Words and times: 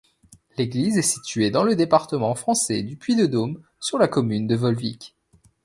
L'église 0.57 0.97
est 0.97 1.03
située 1.03 1.51
dans 1.51 1.63
le 1.63 1.75
département 1.75 2.33
français 2.33 2.81
du 2.81 2.97
Puy-de-Dôme, 2.97 3.61
sur 3.79 3.99
la 3.99 4.07
commune 4.07 4.47
de 4.47 4.55
Volvic. 4.55 5.15